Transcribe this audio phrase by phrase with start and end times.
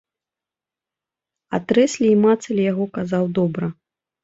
[1.53, 3.73] А трэслі і мацалі яго, казаў, добра.